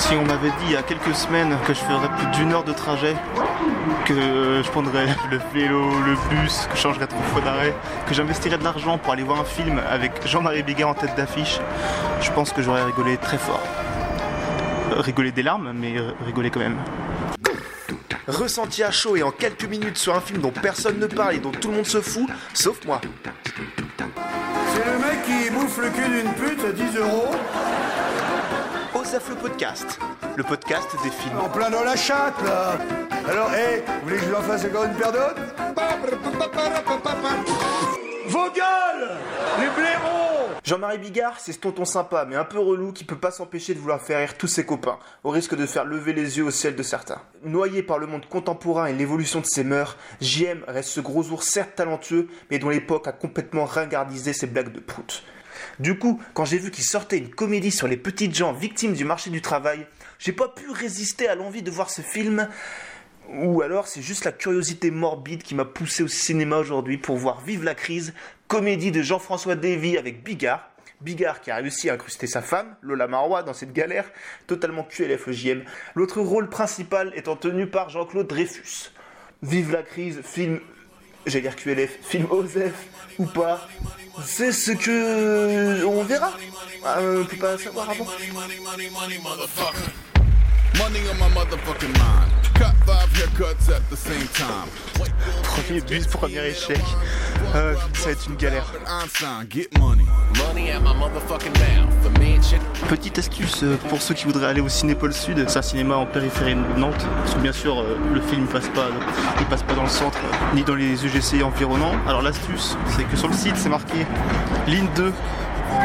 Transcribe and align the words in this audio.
Si 0.00 0.14
on 0.16 0.24
m'avait 0.24 0.48
dit 0.48 0.64
il 0.64 0.72
y 0.72 0.76
a 0.76 0.82
quelques 0.82 1.14
semaines 1.14 1.54
que 1.66 1.74
je 1.74 1.78
ferais 1.78 2.08
plus 2.16 2.26
d'une 2.38 2.52
heure 2.54 2.64
de 2.64 2.72
trajet, 2.72 3.14
que 4.06 4.62
je 4.64 4.70
prendrais 4.70 5.06
le 5.30 5.38
vélo, 5.52 5.90
le 6.00 6.14
bus, 6.30 6.66
que 6.70 6.74
je 6.74 6.80
changerais 6.80 7.06
trois 7.06 7.22
fois 7.24 7.42
d'arrêt, 7.42 7.74
que 8.08 8.14
j'investirais 8.14 8.56
de 8.56 8.64
l'argent 8.64 8.96
pour 8.96 9.12
aller 9.12 9.22
voir 9.22 9.40
un 9.40 9.44
film 9.44 9.78
avec 9.90 10.26
Jean-Marie 10.26 10.62
Bigard 10.62 10.88
en 10.88 10.94
tête 10.94 11.14
d'affiche, 11.16 11.60
je 12.22 12.30
pense 12.32 12.50
que 12.52 12.62
j'aurais 12.62 12.82
rigolé 12.82 13.18
très 13.18 13.36
fort. 13.36 13.62
Euh, 14.92 15.00
Rigoler 15.00 15.32
des 15.32 15.42
larmes, 15.42 15.72
mais 15.74 15.98
euh, 15.98 16.12
rigoler 16.24 16.50
quand 16.50 16.60
même. 16.60 16.78
Ressenti 18.26 18.82
à 18.82 18.90
chaud 18.90 19.16
et 19.16 19.22
en 19.22 19.30
quelques 19.30 19.68
minutes 19.68 19.98
sur 19.98 20.16
un 20.16 20.20
film 20.20 20.40
dont 20.40 20.50
personne 20.50 20.98
ne 20.98 21.06
parle 21.06 21.34
et 21.34 21.38
dont 21.40 21.52
tout 21.52 21.68
le 21.68 21.76
monde 21.76 21.86
se 21.86 22.00
fout, 22.00 22.28
sauf 22.54 22.78
moi. 22.86 23.02
C'est 24.72 24.84
le 24.86 24.98
mec 24.98 25.22
qui 25.26 25.50
bouffe 25.50 25.78
le 25.78 25.90
cul 25.90 26.08
d'une 26.08 26.32
pute 26.32 26.64
à 26.64 26.72
10 26.72 26.96
euros 26.96 27.30
Le 29.00 29.34
podcast, 29.34 29.98
le 30.36 30.42
podcast 30.44 30.88
des 31.02 31.08
films. 31.08 31.38
en 31.38 31.48
plein 31.48 31.70
dans 31.70 31.82
la 31.84 31.96
chatte 31.96 32.34
là 32.44 32.76
Alors, 33.30 33.50
hé, 33.54 33.82
vous 33.86 34.00
voulez 34.02 34.16
que 34.16 34.24
je 34.24 34.28
lui 34.28 34.34
en 34.36 34.42
fasse 34.42 34.62
encore 34.66 34.84
une 34.84 34.92
paire 34.92 35.10
d'autres? 35.10 35.40
Vos 38.28 38.50
gueules 38.50 39.10
Les 39.58 39.70
blaireaux 39.70 40.50
Jean-Marie 40.62 40.98
Bigard, 40.98 41.40
c'est 41.40 41.52
ce 41.52 41.58
tonton 41.58 41.86
sympa, 41.86 42.26
mais 42.28 42.36
un 42.36 42.44
peu 42.44 42.58
relou 42.58 42.92
qui 42.92 43.04
peut 43.04 43.16
pas 43.16 43.30
s'empêcher 43.30 43.72
de 43.72 43.78
vouloir 43.78 44.02
faire 44.02 44.18
rire 44.18 44.36
tous 44.36 44.48
ses 44.48 44.66
copains, 44.66 44.98
au 45.24 45.30
risque 45.30 45.56
de 45.56 45.64
faire 45.64 45.86
lever 45.86 46.12
les 46.12 46.36
yeux 46.36 46.44
au 46.44 46.50
ciel 46.50 46.76
de 46.76 46.82
certains. 46.82 47.22
Noyé 47.42 47.82
par 47.82 47.98
le 47.98 48.06
monde 48.06 48.26
contemporain 48.26 48.84
et 48.84 48.92
l'évolution 48.92 49.40
de 49.40 49.46
ses 49.46 49.64
mœurs, 49.64 49.96
JM 50.20 50.62
reste 50.68 50.90
ce 50.90 51.00
gros 51.00 51.30
ours 51.30 51.48
certes 51.48 51.74
talentueux, 51.76 52.28
mais 52.50 52.58
dont 52.58 52.68
l'époque 52.68 53.08
a 53.08 53.12
complètement 53.12 53.64
ringardisé 53.64 54.34
ses 54.34 54.46
blagues 54.46 54.72
de 54.72 54.80
prout. 54.80 55.22
Du 55.80 55.98
coup, 55.98 56.20
quand 56.34 56.44
j'ai 56.44 56.58
vu 56.58 56.70
qu'il 56.70 56.84
sortait 56.84 57.16
une 57.16 57.30
comédie 57.30 57.70
sur 57.70 57.88
les 57.88 57.96
petites 57.96 58.36
gens 58.36 58.52
victimes 58.52 58.92
du 58.92 59.06
marché 59.06 59.30
du 59.30 59.40
travail, 59.40 59.86
j'ai 60.18 60.32
pas 60.32 60.48
pu 60.48 60.70
résister 60.70 61.26
à 61.26 61.34
l'envie 61.34 61.62
de 61.62 61.70
voir 61.70 61.88
ce 61.88 62.02
film. 62.02 62.48
Ou 63.32 63.62
alors 63.62 63.88
c'est 63.88 64.02
juste 64.02 64.26
la 64.26 64.32
curiosité 64.32 64.90
morbide 64.90 65.42
qui 65.42 65.54
m'a 65.54 65.64
poussé 65.64 66.02
au 66.02 66.08
cinéma 66.08 66.58
aujourd'hui 66.58 66.98
pour 66.98 67.16
voir 67.16 67.40
Vive 67.40 67.64
la 67.64 67.74
crise, 67.74 68.12
comédie 68.46 68.92
de 68.92 69.00
Jean-François 69.00 69.54
Davy 69.54 69.96
avec 69.96 70.22
Bigard. 70.22 70.68
Bigard 71.00 71.40
qui 71.40 71.50
a 71.50 71.56
réussi 71.56 71.88
à 71.88 71.94
incruster 71.94 72.26
sa 72.26 72.42
femme, 72.42 72.76
Lola 72.82 73.08
Marois, 73.08 73.42
dans 73.42 73.54
cette 73.54 73.72
galère, 73.72 74.04
totalement 74.46 74.84
QLF 74.84 75.28
au 75.28 75.32
JM. 75.32 75.62
L'autre 75.94 76.20
rôle 76.20 76.50
principal 76.50 77.10
étant 77.16 77.36
tenu 77.36 77.66
par 77.66 77.88
Jean-Claude 77.88 78.26
Dreyfus. 78.26 78.90
Vive 79.42 79.72
la 79.72 79.82
crise, 79.82 80.20
film, 80.22 80.60
j'allais 81.24 81.40
dire 81.40 81.56
QLF, 81.56 81.98
film 82.02 82.26
OSEF 82.30 82.74
ou 83.18 83.24
pas, 83.24 83.66
c'est 84.24 84.52
ce 84.52 84.72
que 84.72 85.84
on 85.84 86.04
verra. 86.04 86.32
Ah, 86.84 86.98
on 87.00 87.24
peut 87.24 87.36
pas 87.36 87.58
savoir 87.58 87.90
avant. 87.90 88.06
Money 90.78 91.00
on 91.10 91.16
my 91.18 91.28
motherfucking 91.34 91.92
mind. 91.98 92.30
Cut 92.54 92.74
five 92.86 93.10
haircuts 93.12 93.68
at 93.68 93.82
the 93.90 93.96
same 93.96 94.26
time. 94.34 94.68
Premier 95.42 95.80
bus, 95.82 96.06
premier 96.06 96.46
échec. 96.46 96.80
Euh, 97.54 97.74
ça 97.94 98.06
va 98.06 98.10
être 98.12 98.26
une 98.28 98.36
galère. 98.36 98.72
Einstein, 98.86 99.46
get 99.50 99.68
money. 99.78 100.06
Petite 102.88 103.18
astuce 103.18 103.62
euh, 103.62 103.76
pour 103.88 104.02
ceux 104.02 104.14
qui 104.14 104.24
voudraient 104.24 104.46
aller 104.46 104.60
au 104.60 104.68
Cinépole 104.68 105.12
Sud, 105.12 105.44
c'est 105.48 105.58
un 105.58 105.62
cinéma 105.62 105.96
en 105.96 106.06
périphérie 106.06 106.54
de 106.54 106.80
Nantes, 106.80 107.06
parce 107.18 107.34
que 107.34 107.40
bien 107.40 107.52
sûr 107.52 107.80
euh, 107.80 107.96
le 108.12 108.20
film 108.20 108.46
passe 108.46 108.68
pas, 108.68 108.88
il 109.38 109.46
passe 109.46 109.62
pas 109.62 109.74
dans 109.74 109.84
le 109.84 109.88
centre 109.88 110.18
ni 110.54 110.62
dans 110.62 110.74
les 110.74 111.04
UGC 111.04 111.42
environnants. 111.44 111.94
Alors 112.06 112.22
l'astuce, 112.22 112.76
c'est 112.88 113.04
que 113.04 113.16
sur 113.16 113.28
le 113.28 113.34
site 113.34 113.56
c'est 113.56 113.68
marqué 113.68 114.06
ligne 114.66 114.88
2, 114.96 115.12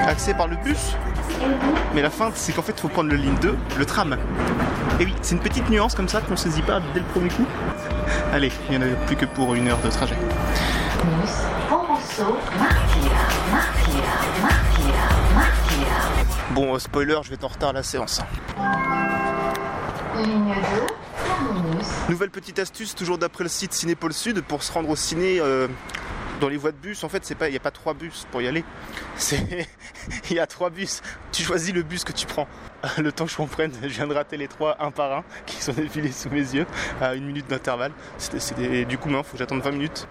accès 0.07 0.33
par 0.33 0.47
le 0.47 0.55
bus. 0.57 0.95
Mais 1.93 2.01
la 2.01 2.09
fin, 2.09 2.31
c'est 2.33 2.53
qu'en 2.53 2.61
fait, 2.61 2.73
il 2.75 2.81
faut 2.81 2.87
prendre 2.87 3.09
le 3.09 3.17
ligne 3.17 3.35
2, 3.41 3.55
le 3.77 3.85
tram. 3.85 4.17
Et 4.99 5.05
oui, 5.05 5.13
c'est 5.21 5.35
une 5.35 5.41
petite 5.41 5.69
nuance 5.69 5.93
comme 5.93 6.07
ça 6.07 6.21
qu'on 6.21 6.35
saisit 6.35 6.61
pas 6.61 6.81
dès 6.93 7.01
le 7.01 7.05
premier 7.05 7.29
coup. 7.29 7.45
Allez, 8.33 8.51
il 8.69 8.77
n'y 8.77 8.83
en 8.83 8.87
a 8.87 8.95
plus 9.05 9.15
que 9.15 9.25
pour 9.25 9.53
une 9.53 9.67
heure 9.67 9.79
de 9.83 9.89
trajet. 9.89 10.15
Bon, 16.51 16.73
euh, 16.73 16.79
spoiler, 16.79 17.19
je 17.23 17.29
vais 17.29 17.35
être 17.35 17.43
en 17.43 17.49
retard 17.49 17.69
à 17.69 17.73
la 17.73 17.83
séance. 17.83 18.21
Ligne 20.15 20.53
2, 20.53 20.53
terminus. 21.25 21.87
Nouvelle 22.07 22.29
petite 22.29 22.59
astuce, 22.59 22.95
toujours 22.95 23.17
d'après 23.17 23.43
le 23.43 23.49
site 23.49 23.73
Cinépole 23.73 24.13
Sud, 24.13 24.41
pour 24.41 24.63
se 24.63 24.71
rendre 24.71 24.89
au 24.89 24.95
ciné 24.95 25.41
euh, 25.41 25.67
dans 26.39 26.49
les 26.49 26.57
voies 26.57 26.71
de 26.71 26.77
bus. 26.77 27.03
En 27.03 27.09
fait, 27.09 27.25
c'est 27.25 27.35
pas, 27.35 27.47
il 27.47 27.51
n'y 27.51 27.57
a 27.57 27.61
pas 27.61 27.71
trois 27.71 27.93
bus 27.93 28.27
pour 28.31 28.41
y 28.41 28.47
aller. 28.47 28.63
C'est, 29.17 29.67
il 30.29 30.35
y 30.35 30.39
a 30.39 30.47
trois 30.47 30.69
bus. 30.69 31.01
Tu 31.31 31.43
choisis 31.43 31.73
le 31.73 31.83
bus 31.83 32.03
que 32.03 32.11
tu 32.11 32.25
prends. 32.25 32.47
Le 32.97 33.11
temps 33.11 33.25
que 33.25 33.31
je 33.31 33.37
comprenne, 33.37 33.71
je 33.81 33.87
viens 33.87 34.07
de 34.07 34.13
rater 34.13 34.37
les 34.37 34.47
trois 34.47 34.77
un 34.79 34.91
par 34.91 35.11
un 35.11 35.23
qui 35.45 35.61
sont 35.61 35.73
défilés 35.73 36.11
sous 36.11 36.29
mes 36.29 36.37
yeux 36.39 36.67
à 37.01 37.15
une 37.15 37.25
minute 37.25 37.47
d'intervalle. 37.47 37.91
Du 38.87 38.97
coup, 38.97 39.09
maintenant, 39.09 39.23
faut 39.23 39.33
que 39.33 39.39
j'attende 39.39 39.61
20 39.61 39.71
minutes. 39.71 40.07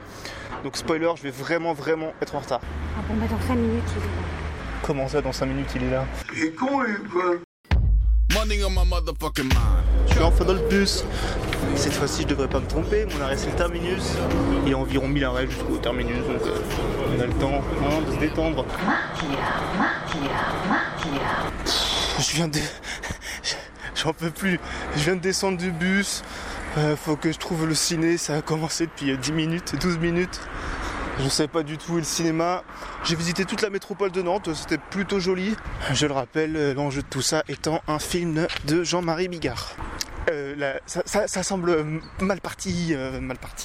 Donc 0.65 0.77
spoiler, 0.77 1.11
je 1.17 1.23
vais 1.23 1.31
vraiment, 1.31 1.73
vraiment 1.73 2.13
être 2.23 2.35
en 2.35 2.41
retard. 2.41 2.61
Ah 2.97 3.03
bon, 3.07 3.15
bah 3.15 3.27
dans 3.31 3.41
5 3.47 3.55
minutes, 3.55 3.85
il 3.97 4.03
est 4.03 4.07
là. 4.07 4.29
Comment 4.83 5.09
ça, 5.09 5.21
dans 5.21 5.33
5 5.33 5.47
minutes, 5.47 5.71
il 5.77 5.85
est 5.85 5.91
là? 5.91 6.05
Il 6.35 6.45
est 6.45 6.51
con 6.53 6.81
lui 6.81 6.97
quoi? 7.11 7.37
Money 8.33 8.65
on 8.65 8.71
my 8.71 8.85
motherfucking 8.85 9.45
mind. 9.45 9.85
Je 10.07 10.13
suis 10.15 10.23
enfin 10.23 10.45
dans 10.45 10.55
le 10.55 10.69
bus. 10.69 11.05
Cette 11.77 11.93
fois-ci, 11.93 12.23
je 12.23 12.29
devrais 12.29 12.49
pas 12.49 12.61
me 12.61 12.67
tromper. 12.67 13.07
Mon 13.07 13.21
arrêt, 13.21 13.37
c'est 13.37 13.51
le 13.51 13.57
terminus. 13.57 14.13
Il 14.65 14.71
y 14.71 14.75
a 14.75 14.79
environ 14.79 15.09
1000 15.09 15.25
arrêts 15.25 15.47
jusqu'au 15.47 15.77
terminus. 15.77 16.19
Donc, 16.19 16.43
euh, 16.47 17.17
on 17.17 17.21
a 17.21 17.27
le 17.27 17.33
temps 17.35 17.63
hein, 17.83 18.01
de 18.09 18.15
se 18.15 18.21
détendre. 18.21 18.65
Je 22.19 22.37
viens 22.37 22.49
de. 22.49 22.59
J'en 23.95 24.13
peux 24.13 24.31
plus. 24.31 24.59
Je 24.97 25.05
viens 25.05 25.17
de 25.17 25.21
descendre 25.21 25.59
du 25.59 25.71
bus. 25.71 26.23
Euh, 26.79 26.97
faut 26.97 27.17
que 27.17 27.31
je 27.31 27.39
trouve 27.39 27.67
le 27.67 27.75
ciné. 27.75 28.17
Ça 28.17 28.37
a 28.37 28.43
commencé 28.43 28.87
depuis 28.87 29.13
euh, 29.13 29.17
10 29.17 29.33
minutes, 29.33 29.75
12 29.81 29.99
minutes. 29.99 30.41
Je 31.21 31.29
sais 31.29 31.47
pas 31.49 31.63
du 31.63 31.79
tout 31.79 31.93
où 31.93 31.97
est 31.97 32.01
le 32.01 32.05
cinéma. 32.07 32.65
J'ai 33.05 33.15
visité 33.17 33.45
toute 33.45 33.63
la 33.63 33.71
métropole 33.71 34.11
de 34.11 34.21
Nantes. 34.23 34.51
C'était 34.55 34.79
plutôt 34.79 35.21
joli. 35.21 35.57
Je 35.93 36.07
le 36.07 36.13
rappelle, 36.13 36.57
euh, 36.57 36.75
l'enjeu 36.75 37.03
de 37.03 37.07
tout 37.07 37.23
ça 37.23 37.43
étant 37.49 37.81
un 37.87 37.99
film 37.99 38.47
de 38.67 38.83
Jean-Marie 38.83 39.29
Bigard. 39.29 39.71
Euh, 40.31 40.55
là, 40.57 40.75
ça, 40.87 41.03
ça- 41.07 41.29
ça 41.29 41.43
semble 41.43 41.71
euh, 41.71 41.85
mal 42.21 42.41
parti. 42.41 42.93
euh, 42.95 43.21
mal 43.21 43.37
parti. 43.39 43.65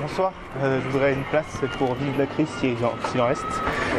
Bonsoir. 0.00 0.32
Euh, 0.62 0.80
je 0.82 0.88
voudrais 0.90 1.14
une 1.14 1.24
place 1.24 1.46
pour 1.78 1.94
Vive 1.94 2.18
la 2.18 2.26
crise 2.26 2.46
s'il 2.60 2.76
en, 2.84 2.94
s'il 3.10 3.20
en 3.20 3.26
reste. 3.26 3.42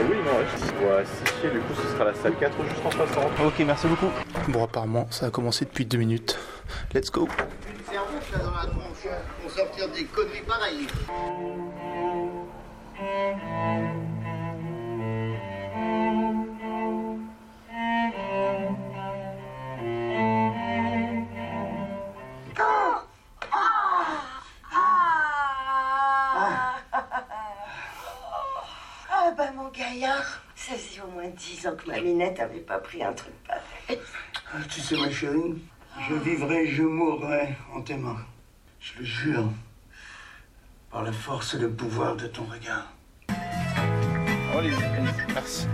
oui, 0.10 0.16
il 0.24 0.30
en 0.30 0.38
reste. 0.38 0.74
Pour 0.76 0.94
assister, 0.94 1.50
du 1.52 1.60
coup, 1.60 1.74
ce 1.76 1.88
sera 1.94 2.06
la 2.06 2.14
salle 2.14 2.36
4 2.40 2.54
juste 2.64 2.86
en 2.86 2.90
passant. 2.90 3.30
Ok, 3.46 3.56
merci 3.66 3.88
beaucoup. 3.88 4.10
Bon, 4.48 4.64
apparemment, 4.64 5.08
ça 5.10 5.26
a 5.26 5.30
commencé 5.30 5.66
depuis 5.66 5.86
deux 5.86 5.98
minutes. 5.98 6.38
Let's 6.94 7.12
go. 7.12 7.28
cerveau 7.90 8.08
là 8.32 8.40
dans 8.40 8.52
la 8.52 8.74
pour 9.48 9.56
sortir 9.56 9.88
des 9.90 10.04
conneries 10.04 10.42
pareilles. 10.42 10.88
Ah 29.10 29.32
bah 29.38 29.52
mon 29.56 29.70
gaillard, 29.70 30.42
ça 30.56 30.74
faisait 30.74 31.02
au 31.02 31.08
moins 31.08 31.30
dix 31.30 31.66
ans 31.68 31.76
que 31.76 31.90
ma 31.90 32.02
minette 32.02 32.40
avait 32.40 32.60
pas 32.60 32.80
pris 32.80 33.02
un 33.04 33.14
truc 33.14 33.34
pareil. 33.48 34.00
Ah, 34.54 34.58
Tu 34.70 34.82
sais 34.82 34.98
ma 34.98 35.10
chérie, 35.10 35.62
je 36.10 36.16
vivrai, 36.16 36.68
je 36.68 36.84
mourrai 36.84 37.56
en 37.74 37.82
t'aimant. 37.82 38.18
Je 38.94 39.00
le 39.00 39.06
jure. 39.06 39.52
Par 40.92 41.04
la 41.04 41.12
force 41.12 41.56
et 41.56 41.60
le 41.60 41.70
pouvoir 41.70 42.16
de 42.16 42.28
ton 42.28 42.46
regard. 42.46 42.94
Allez, 43.28 44.72
merci. 45.34 45.68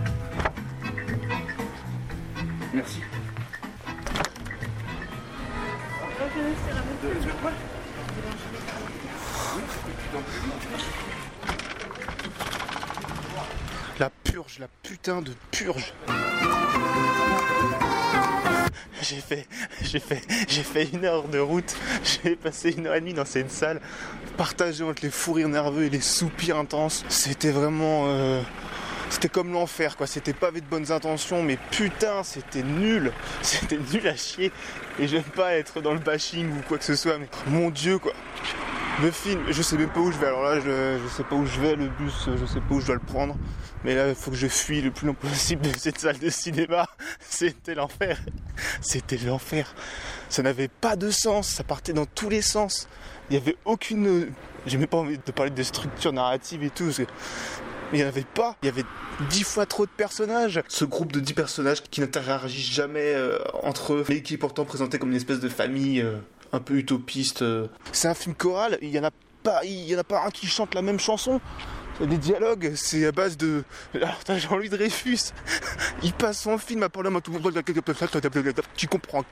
Merci. 2.73 3.01
La 14.03 14.09
purge, 14.09 14.59
la 14.59 14.67
putain 14.81 15.21
de 15.21 15.31
purge. 15.49 15.93
J'ai 19.01 19.15
fait, 19.15 19.47
j'ai 19.81 19.99
fait, 20.01 20.21
j'ai 20.49 20.63
fait 20.63 20.89
une 20.91 21.05
heure 21.05 21.29
de 21.29 21.39
route. 21.39 21.73
J'ai 22.03 22.35
passé 22.35 22.73
une 22.77 22.87
heure 22.87 22.95
et 22.95 22.99
demie 22.99 23.13
dans 23.13 23.23
cette 23.23 23.49
salle, 23.49 23.79
partagée 24.35 24.83
entre 24.83 25.03
les 25.03 25.09
fous 25.09 25.31
rires 25.31 25.47
nerveux 25.47 25.85
et 25.85 25.89
les 25.89 26.01
soupirs 26.01 26.57
intenses. 26.57 27.05
C'était 27.07 27.51
vraiment, 27.51 28.07
euh, 28.07 28.41
c'était 29.09 29.29
comme 29.29 29.53
l'enfer, 29.53 29.95
quoi. 29.95 30.05
C'était 30.05 30.33
pavé 30.33 30.59
de 30.59 30.65
bonnes 30.65 30.91
intentions, 30.91 31.41
mais 31.41 31.57
putain, 31.71 32.23
c'était 32.23 32.63
nul. 32.63 33.13
C'était 33.41 33.77
nul 33.77 34.05
à 34.05 34.17
chier. 34.17 34.51
Et 34.99 35.07
j'aime 35.07 35.23
pas 35.23 35.53
être 35.53 35.79
dans 35.79 35.93
le 35.93 35.99
bashing 35.99 36.51
ou 36.51 36.61
quoi 36.67 36.77
que 36.77 36.83
ce 36.83 36.97
soit, 36.97 37.17
mais 37.17 37.29
mon 37.47 37.69
dieu, 37.69 37.99
quoi. 37.99 38.11
Le 39.01 39.09
film, 39.09 39.41
je 39.49 39.61
sais 39.63 39.75
même 39.75 39.89
pas 39.89 39.99
où 39.99 40.11
je 40.11 40.17
vais. 40.17 40.27
Alors 40.27 40.43
là, 40.43 40.59
je, 40.59 40.99
je 41.03 41.07
sais 41.09 41.23
pas 41.23 41.35
où 41.35 41.45
je 41.45 41.59
vais. 41.59 41.75
Le 41.75 41.87
bus, 41.87 42.29
je 42.39 42.45
sais 42.45 42.59
pas 42.61 42.75
où 42.75 42.79
je 42.79 42.85
dois 42.85 42.95
le 42.95 43.01
prendre. 43.01 43.35
Mais 43.83 43.95
là, 43.95 44.09
il 44.09 44.15
faut 44.15 44.29
que 44.29 44.37
je 44.37 44.47
fuis 44.47 44.81
le 44.81 44.91
plus 44.91 45.07
long 45.07 45.15
possible 45.15 45.63
de 45.63 45.75
cette 45.77 45.97
salle 45.97 46.19
de 46.19 46.29
cinéma. 46.29 46.87
C'était 47.19 47.73
l'enfer. 47.73 48.19
C'était 48.81 49.17
l'enfer. 49.17 49.73
Ça 50.29 50.43
n'avait 50.43 50.67
pas 50.67 50.95
de 50.95 51.09
sens. 51.09 51.49
Ça 51.49 51.63
partait 51.63 51.93
dans 51.93 52.05
tous 52.05 52.29
les 52.29 52.43
sens. 52.43 52.87
Il 53.29 53.33
y 53.33 53.37
avait 53.37 53.57
aucune. 53.65 54.31
J'ai 54.67 54.77
même 54.77 54.87
pas 54.87 54.97
envie 54.97 55.17
de 55.17 55.31
parler 55.31 55.51
de 55.51 55.63
structure 55.63 56.13
narrative 56.13 56.63
et 56.63 56.69
tout. 56.69 56.91
que 56.91 57.03
il 57.93 57.97
n'y 57.97 58.05
en 58.05 58.07
avait 58.07 58.23
pas. 58.23 58.55
Il 58.63 58.67
y 58.67 58.69
avait 58.69 58.85
dix 59.29 59.43
fois 59.43 59.65
trop 59.65 59.85
de 59.85 59.91
personnages. 59.91 60.61
Ce 60.67 60.85
groupe 60.85 61.11
de 61.11 61.19
dix 61.19 61.33
personnages 61.33 61.81
qui 61.83 62.01
n'interagissent 62.01 62.71
jamais 62.71 63.13
euh, 63.13 63.37
entre 63.61 63.93
eux, 63.93 64.05
mais 64.09 64.21
qui 64.23 64.35
est 64.35 64.37
pourtant 64.37 64.65
présenté 64.65 64.97
comme 64.97 65.09
une 65.09 65.15
espèce 65.15 65.39
de 65.39 65.49
famille 65.49 66.01
euh, 66.01 66.17
un 66.53 66.59
peu 66.59 66.75
utopiste. 66.75 67.41
euh. 67.41 67.67
C'est 67.91 68.07
un 68.07 68.13
film 68.13 68.35
choral. 68.35 68.77
Il 68.81 68.89
y 68.89 68.99
en 68.99 69.03
a 69.03 69.11
pas. 69.43 69.65
Il 69.65 69.89
y 69.89 69.95
en 69.95 69.99
a 69.99 70.03
pas 70.03 70.23
un 70.25 70.29
qui 70.29 70.47
chante 70.47 70.73
la 70.73 70.81
même 70.81 70.99
chanson. 70.99 71.41
Les 71.99 72.17
dialogues, 72.17 72.71
c'est 72.75 73.05
à 73.05 73.11
base 73.11 73.37
de. 73.37 73.63
Alors 73.93 74.23
t'as 74.23 74.39
Jean-Louis 74.39 74.69
Dreyfus, 74.69 75.31
il 76.03 76.11
passe 76.11 76.41
son 76.41 76.57
film 76.57 76.81
à 76.81 76.89
parler 76.89 77.15
à 77.15 77.21
tout 77.21 77.33
Tu 78.75 78.87
comprends, 78.87 79.23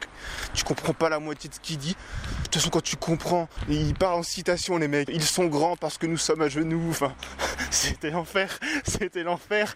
tu 0.54 0.64
comprends 0.64 0.94
pas 0.94 1.10
la 1.10 1.20
moitié 1.20 1.50
de 1.50 1.56
ce 1.56 1.60
qu'il 1.60 1.80
dit. 1.80 1.96
De 1.96 2.44
toute 2.44 2.56
façon, 2.56 2.70
quand 2.70 2.84
tu 2.84 2.98
comprends, 2.98 3.50
il 3.68 3.96
parle 3.96 4.20
en 4.20 4.24
citation, 4.24 4.78
les 4.78 4.88
mecs. 4.88 5.10
Ils 5.12 5.24
sont 5.24 5.48
grands 5.48 5.76
parce 5.76 5.98
que 5.98 6.06
nous 6.06 6.18
sommes 6.18 6.42
à 6.44 6.50
genoux. 6.50 6.86
Enfin, 6.90 7.16
c'était 7.72 8.12
l'enfer, 8.12 8.60
c'était 8.84 9.24
l'enfer. 9.24 9.76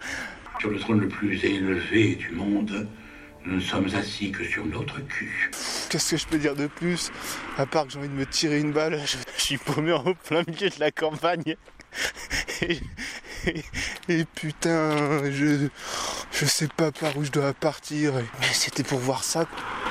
Sur 0.59 0.69
le 0.69 0.79
trône 0.79 0.99
le 1.01 1.07
plus 1.07 1.43
élevé 1.43 2.15
du 2.15 2.29
monde, 2.35 2.87
nous 3.45 3.55
ne 3.55 3.61
sommes 3.61 3.89
assis 3.95 4.31
que 4.31 4.43
sur 4.43 4.65
notre 4.65 4.99
cul. 5.07 5.51
Qu'est-ce 5.89 6.11
que 6.11 6.17
je 6.17 6.25
peux 6.27 6.37
dire 6.37 6.55
de 6.55 6.67
plus 6.67 7.11
À 7.57 7.65
part 7.65 7.85
que 7.85 7.91
j'ai 7.93 7.99
envie 7.99 8.07
de 8.09 8.13
me 8.13 8.25
tirer 8.25 8.59
une 8.59 8.71
balle, 8.71 8.99
je, 9.05 9.17
je 9.37 9.43
suis 9.43 9.57
paumé 9.57 9.93
en 9.93 10.13
plein 10.13 10.43
milieu 10.47 10.69
de 10.69 10.79
la 10.79 10.91
campagne. 10.91 11.55
Et, 12.61 12.79
et- 14.09 14.25
putain, 14.25 15.29
je, 15.31 15.67
je 16.31 16.45
sais 16.45 16.67
pas 16.67 16.91
par 16.91 17.15
où 17.15 17.23
je 17.23 17.29
dois 17.31 17.53
partir. 17.53 18.13
Mais 18.39 18.47
c'était 18.53 18.83
pour 18.83 18.97
voir 18.99 19.23
ça. 19.23 19.45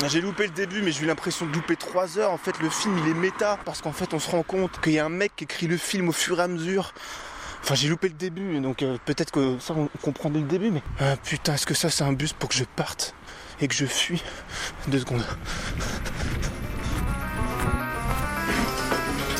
J'ai 0.09 0.21
loupé 0.21 0.45
le 0.49 0.53
début, 0.53 0.83
mais 0.83 0.91
j'ai 0.93 1.05
eu 1.05 1.07
l'impression 1.07 1.47
de 1.47 1.53
louper 1.53 1.77
3 1.77 2.19
heures. 2.19 2.33
En 2.33 2.37
fait, 2.39 2.59
le 2.61 2.69
film 2.69 2.99
il 3.05 3.11
est 3.11 3.15
méta 3.15 3.59
parce 3.65 3.81
qu'en 3.81 3.93
fait, 3.93 4.13
on 4.13 4.19
se 4.19 4.31
rend 4.31 4.43
compte 4.43 4.81
qu'il 4.81 4.93
y 4.95 4.99
a 4.99 5.05
un 5.05 5.09
mec 5.11 5.33
qui 5.37 5.45
écrit 5.45 5.67
le 5.69 5.77
film 5.77 6.09
au 6.09 6.13
fur 6.13 6.41
et 6.41 6.43
à 6.43 6.49
mesure. 6.49 6.93
Enfin, 7.63 7.75
j'ai 7.77 7.89
loupé 7.89 8.09
le 8.09 8.15
début, 8.15 8.59
donc 8.61 8.83
euh, 8.83 8.99
peut-être 9.05 9.31
que 9.31 9.59
ça 9.61 9.73
on 9.75 9.89
comprend 10.03 10.29
dès 10.31 10.41
le 10.41 10.47
début, 10.47 10.71
mais 10.71 10.83
euh, 11.01 11.17
putain, 11.25 11.55
est-ce 11.55 11.67
que 11.67 11.73
ça 11.75 11.89
c'est 11.91 12.05
un 12.05 12.13
bus 12.13 12.33
pour 12.35 12.49
que 12.51 12.55
je 12.57 12.65
parte? 12.65 13.15
Et 13.61 13.69
que 13.69 13.75
je 13.75 13.87
fuis 13.87 14.23
Deux 14.89 14.99
secondes. 15.01 15.25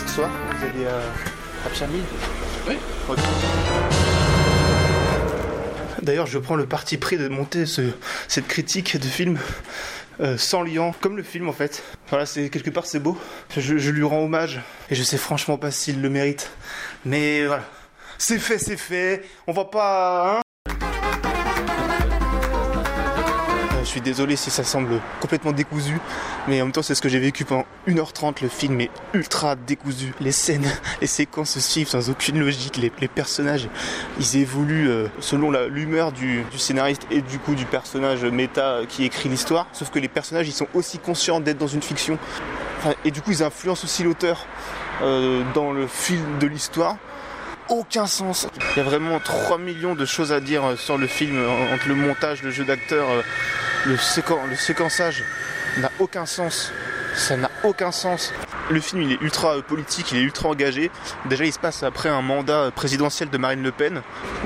Bonsoir, 0.07 0.31
vous 0.59 0.65
allez 0.67 0.87
à 0.87 1.69
Pyrmide 1.71 2.05
Oui. 2.69 2.77
D'ailleurs, 6.03 6.27
je 6.27 6.39
prends 6.39 6.55
le 6.55 6.67
parti 6.67 6.99
pris 6.99 7.17
de 7.17 7.29
monter 7.29 7.65
ce- 7.67 7.91
cette 8.29 8.47
critique 8.47 8.99
de 9.01 9.07
film 9.07 9.39
euh, 10.21 10.37
sans 10.39 10.63
liant, 10.63 10.95
comme 11.01 11.17
le 11.17 11.23
film 11.23 11.49
en 11.49 11.53
fait. 11.53 11.83
Voilà, 12.11 12.27
c'est 12.27 12.51
quelque 12.51 12.71
part 12.71 12.87
c'est 12.87 13.01
beau. 13.01 13.19
Je, 13.57 13.79
je 13.79 13.91
lui 13.91 14.05
rends 14.05 14.23
hommage 14.25 14.61
et 14.91 14.95
je 14.95 15.03
sais 15.03 15.17
franchement 15.17 15.57
pas 15.59 15.71
s'il 15.71 16.03
le 16.03 16.11
mérite, 16.11 16.51
mais 17.05 17.47
voilà, 17.47 17.65
c'est 18.19 18.39
fait, 18.39 18.59
c'est 18.59 18.77
fait. 18.77 19.25
On 19.47 19.53
va 19.53 19.65
pas. 19.65 20.37
Hein? 20.39 20.44
Suis 23.95 24.01
désolé 24.01 24.35
si 24.35 24.51
ça 24.51 24.65
semble 24.65 25.01
complètement 25.21 25.53
décousu, 25.53 26.01
mais 26.49 26.61
en 26.61 26.65
même 26.65 26.73
temps 26.73 26.83
c'est 26.83 26.97
ce 26.97 27.01
que 27.01 27.09
j'ai 27.09 27.21
vécu 27.21 27.45
pendant 27.45 27.65
1h30. 27.87 28.43
Le 28.43 28.49
film 28.49 28.81
est 28.81 28.91
ultra 29.13 29.55
décousu. 29.55 30.13
Les 30.21 30.33
scènes, 30.33 30.69
les 31.01 31.07
séquences 31.07 31.61
suivent 31.61 31.87
sans 31.87 32.11
aucune 32.11 32.41
logique. 32.41 32.77
Les, 32.77 32.91
personnages, 33.09 33.69
ils 34.19 34.39
évoluent 34.39 34.91
euh, 34.91 35.07
selon 35.21 35.53
l'humeur 35.69 36.11
du, 36.11 36.45
scénariste 36.57 37.07
et 37.13 37.21
du 37.21 37.39
coup 37.39 37.55
du 37.55 37.67
personnage 37.67 38.25
méta 38.25 38.81
qui 38.89 39.05
écrit 39.05 39.29
l'histoire. 39.29 39.69
Sauf 39.73 39.91
que 39.91 40.01
les 40.01 40.09
personnages, 40.09 40.49
ils 40.49 40.53
sont 40.53 40.67
aussi 40.75 40.99
conscients 40.99 41.39
d'être 41.39 41.59
dans 41.59 41.69
une 41.69 41.83
fiction. 41.83 42.19
Et 43.05 43.13
du 43.13 43.23
coup, 43.23 43.31
ils 43.31 43.45
influencent 43.45 43.85
aussi 43.85 44.03
l'auteur 44.03 44.45
euh, 45.03 45.45
dans 45.55 45.71
le 45.71 45.87
fil 45.87 46.19
de 46.41 46.47
l'histoire 46.49 46.97
aucun 47.71 48.07
sens. 48.07 48.47
Il 48.73 48.77
y 48.77 48.81
a 48.81 48.83
vraiment 48.83 49.19
3 49.21 49.57
millions 49.57 49.95
de 49.95 50.05
choses 50.05 50.33
à 50.33 50.41
dire 50.41 50.65
euh, 50.65 50.77
sur 50.77 50.99
le 50.99 51.07
film, 51.07 51.43
entre 51.73 51.89
le 51.89 51.95
montage, 51.95 52.43
le 52.43 52.51
jeu 52.51 52.65
d'acteur, 52.65 53.07
le, 53.87 53.97
séquen- 53.97 54.47
le 54.49 54.57
séquençage 54.57 55.23
n'a 55.79 55.91
aucun 55.99 56.27
sens. 56.27 56.73
Ça 57.15 57.37
n'a 57.37 57.51
aucun 57.63 57.93
sens. 57.93 58.33
Le 58.71 58.81
film 58.81 59.03
il 59.03 59.13
est 59.13 59.21
ultra 59.21 59.57
euh, 59.57 59.63
politique, 59.63 60.11
il 60.13 60.19
est 60.19 60.23
ultra 60.23 60.49
engagé. 60.49 60.91
Déjà 61.27 61.45
il 61.45 61.53
se 61.53 61.59
passe 61.59 61.83
après 61.83 62.09
un 62.09 62.23
mandat 62.23 62.59
euh, 62.65 62.71
présidentiel 62.71 63.31
de 63.31 63.39
Marine 63.39 63.63
Le 63.63 63.71
Pen. 63.73 64.03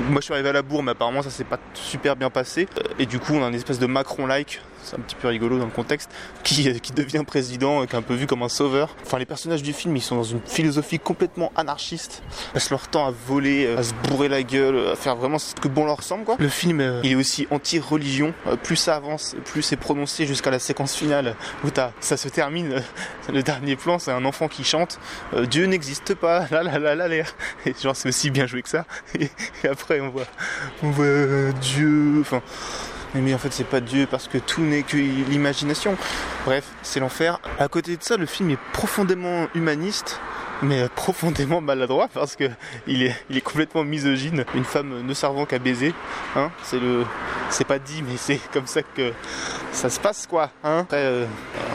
Moi 0.09 0.19
je 0.21 0.25
suis 0.25 0.33
arrivé 0.33 0.49
à 0.49 0.53
la 0.53 0.61
bourre 0.61 0.83
mais 0.83 0.91
apparemment 0.91 1.21
ça 1.23 1.29
s'est 1.29 1.45
pas 1.45 1.57
super 1.73 2.15
bien 2.15 2.29
passé. 2.29 2.67
Euh, 2.77 2.83
Et 2.99 3.05
du 3.05 3.19
coup 3.19 3.33
on 3.33 3.43
a 3.43 3.47
une 3.47 3.55
espèce 3.55 3.79
de 3.79 3.87
Macron-like, 3.87 4.61
c'est 4.83 4.95
un 4.95 4.99
petit 4.99 5.15
peu 5.15 5.27
rigolo 5.27 5.57
dans 5.59 5.65
le 5.65 5.71
contexte, 5.71 6.09
qui, 6.43 6.79
qui 6.81 6.91
devient 6.93 7.23
président, 7.25 7.85
qui 7.85 7.95
est 7.95 7.97
un 7.99 8.01
peu 8.01 8.13
vu 8.13 8.27
comme 8.27 8.43
un 8.43 8.49
sauveur. 8.49 8.95
Enfin 9.05 9.17
les 9.19 9.25
personnages 9.25 9.63
du 9.63 9.73
film 9.73 9.95
ils 9.95 10.01
sont 10.01 10.15
dans 10.15 10.23
une 10.23 10.41
philosophie 10.45 10.99
complètement 10.99 11.51
anarchiste. 11.55 12.21
Ils 12.49 12.53
passent 12.53 12.69
leur 12.71 12.87
temps 12.87 13.05
à 13.07 13.11
voler, 13.11 13.65
euh, 13.65 13.77
à 13.77 13.83
se 13.83 13.93
bourrer 14.07 14.27
la 14.29 14.43
gueule, 14.43 14.89
à 14.91 14.95
faire 14.95 15.15
vraiment 15.15 15.39
ce 15.39 15.53
que 15.55 15.67
bon 15.67 15.85
leur 15.85 16.03
semble 16.03 16.23
quoi. 16.25 16.35
Le 16.39 16.49
film 16.49 16.79
euh, 16.79 17.01
il 17.03 17.11
est 17.11 17.15
aussi 17.15 17.47
anti-religion. 17.51 18.33
Euh, 18.47 18.55
Plus 18.55 18.75
ça 18.75 18.95
avance, 18.95 19.35
plus 19.45 19.61
c'est 19.61 19.77
prononcé 19.77 20.25
jusqu'à 20.25 20.51
la 20.51 20.59
séquence 20.59 20.95
finale 20.95 21.35
où 21.63 21.69
t'as- 21.69 21.91
ça 21.99 22.17
se 22.17 22.27
termine. 22.29 22.81
Le 23.33 23.43
dernier 23.43 23.75
plan 23.75 23.99
c'est 23.99 24.11
un 24.11 24.25
enfant 24.25 24.47
qui 24.47 24.63
chante 24.63 24.99
Dieu 25.49 25.65
n'existe 25.65 26.15
pas, 26.15 26.47
là 26.51 26.63
là 26.63 26.79
là 26.79 26.95
là 26.95 27.07
l'air. 27.07 27.35
Et 27.65 27.73
genre 27.81 27.95
c'est 27.95 28.09
aussi 28.09 28.29
bien 28.31 28.47
joué 28.47 28.61
que 28.63 28.69
ça. 28.69 28.85
Et, 29.19 29.29
et 29.63 29.67
après 29.67 29.99
on 30.01 30.09
voit, 30.09 30.25
on 30.83 30.89
voit 30.91 31.05
euh, 31.05 31.51
Dieu, 31.61 32.17
enfin. 32.21 32.41
Mais, 33.13 33.21
mais 33.21 33.33
en 33.33 33.37
fait 33.37 33.51
c'est 33.51 33.63
pas 33.63 33.79
Dieu 33.79 34.07
parce 34.09 34.27
que 34.27 34.37
tout 34.37 34.61
n'est 34.61 34.83
que 34.83 34.97
l'imagination. 34.97 35.97
Bref, 36.45 36.65
c'est 36.81 36.99
l'enfer. 36.99 37.39
À 37.57 37.67
côté 37.67 37.97
de 37.97 38.03
ça, 38.03 38.17
le 38.17 38.25
film 38.25 38.49
est 38.51 38.59
profondément 38.73 39.47
humaniste. 39.55 40.19
Mais 40.61 40.89
profondément 40.89 41.61
maladroit 41.61 42.09
parce 42.13 42.35
que 42.35 42.43
il 42.85 43.03
est, 43.03 43.15
il 43.29 43.37
est 43.37 43.41
complètement 43.41 43.85
misogyne. 43.85 44.43
Une 44.53 44.65
femme 44.65 45.03
ne 45.07 45.13
servant 45.13 45.45
qu'à 45.45 45.57
baiser, 45.57 45.93
hein, 46.35 46.51
c'est 46.63 46.79
le, 46.79 47.05
c'est 47.49 47.63
pas 47.63 47.79
dit, 47.79 48.03
mais 48.03 48.17
c'est 48.17 48.41
comme 48.51 48.67
ça 48.67 48.81
que 48.81 49.13
ça 49.71 49.89
se 49.89 50.01
passe 50.01 50.27
quoi, 50.27 50.51
hein. 50.65 50.79
Après, 50.79 50.97
euh, 50.97 51.25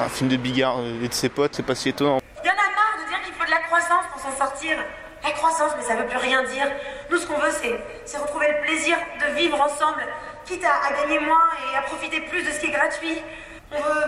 un 0.05 0.09
film 0.11 0.29
de 0.29 0.37
Bigard 0.37 0.81
euh, 0.81 1.03
et 1.03 1.09
de 1.09 1.15
ses 1.15 1.31
potes, 1.31 1.55
c'est 1.55 1.63
pas 1.63 1.75
si 1.75 1.89
étonnant. 1.89 2.19
Il 2.43 2.47
y 2.47 2.51
en 2.51 2.53
a 2.53 2.57
marre 2.57 3.03
de 3.03 3.09
dire 3.09 3.23
qu'il 3.25 3.33
faut 3.33 3.47
de 3.47 3.51
la 3.51 3.61
croissance 3.61 4.05
pour 4.13 4.21
s'en 4.21 4.37
sortir. 4.37 4.77
La 5.23 5.31
croissance, 5.31 5.73
mais 5.79 5.83
ça 5.83 5.97
veut 5.97 6.07
plus 6.07 6.19
rien 6.19 6.43
dire. 6.43 6.67
Nous, 7.11 7.17
ce 7.17 7.27
qu'on 7.27 7.39
veut, 7.39 7.53
c'est 8.05 8.19
retrouver 8.19 8.49
le 8.49 8.67
plaisir 8.67 8.99
de 9.19 9.35
vivre 9.35 9.59
ensemble, 9.59 10.05
quitte 10.45 10.65
à, 10.65 10.87
à 10.89 10.93
gagner 11.01 11.19
moins 11.19 11.49
et 11.73 11.77
à 11.77 11.83
profiter 11.83 12.21
plus 12.23 12.43
de 12.43 12.51
ce 12.51 12.61
qui 12.61 12.67
est 12.67 12.71
gratuit. 12.71 13.23
On 13.73 13.81
veut, 13.81 14.05